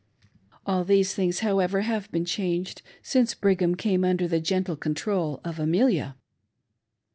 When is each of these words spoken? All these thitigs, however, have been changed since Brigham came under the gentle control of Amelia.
All 0.65 0.83
these 0.83 1.13
thitigs, 1.13 1.41
however, 1.41 1.81
have 1.81 2.11
been 2.11 2.25
changed 2.25 2.81
since 3.03 3.35
Brigham 3.35 3.75
came 3.75 4.03
under 4.03 4.27
the 4.27 4.41
gentle 4.41 4.75
control 4.75 5.39
of 5.43 5.59
Amelia. 5.59 6.15